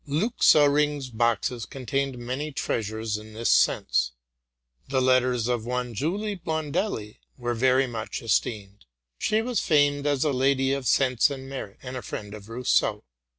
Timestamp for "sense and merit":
10.87-11.77